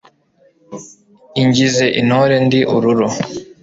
[1.41, 3.07] ingize intore ndi ururo